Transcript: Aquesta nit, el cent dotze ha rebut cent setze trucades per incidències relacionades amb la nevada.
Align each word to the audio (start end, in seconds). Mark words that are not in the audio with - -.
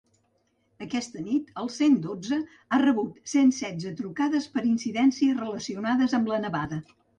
Aquesta 0.85 1.19
nit, 1.25 1.51
el 1.63 1.69
cent 1.73 1.97
dotze 2.05 2.39
ha 2.71 2.79
rebut 2.85 3.21
cent 3.35 3.53
setze 3.59 3.93
trucades 4.01 4.49
per 4.57 4.67
incidències 4.73 5.39
relacionades 5.45 6.19
amb 6.21 6.35
la 6.35 6.45
nevada. 6.49 6.85